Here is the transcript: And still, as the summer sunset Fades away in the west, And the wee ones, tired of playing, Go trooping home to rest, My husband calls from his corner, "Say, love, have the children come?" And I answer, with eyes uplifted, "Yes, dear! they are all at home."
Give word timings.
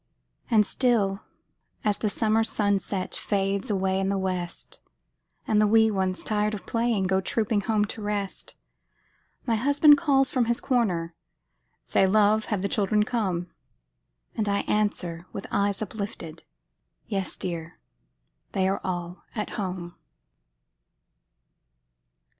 And 0.49 0.65
still, 0.65 1.21
as 1.85 1.99
the 1.99 2.09
summer 2.09 2.43
sunset 2.43 3.13
Fades 3.13 3.69
away 3.69 3.99
in 3.99 4.09
the 4.09 4.17
west, 4.17 4.79
And 5.47 5.61
the 5.61 5.67
wee 5.67 5.91
ones, 5.91 6.23
tired 6.23 6.55
of 6.55 6.65
playing, 6.65 7.05
Go 7.05 7.21
trooping 7.21 7.61
home 7.61 7.85
to 7.85 8.01
rest, 8.01 8.55
My 9.45 9.53
husband 9.53 9.99
calls 9.99 10.31
from 10.31 10.45
his 10.45 10.59
corner, 10.59 11.13
"Say, 11.83 12.07
love, 12.07 12.45
have 12.45 12.63
the 12.63 12.67
children 12.67 13.03
come?" 13.03 13.51
And 14.35 14.49
I 14.49 14.61
answer, 14.61 15.27
with 15.33 15.45
eyes 15.51 15.83
uplifted, 15.83 16.45
"Yes, 17.05 17.37
dear! 17.37 17.77
they 18.53 18.67
are 18.67 18.81
all 18.83 19.21
at 19.35 19.51
home." 19.51 19.93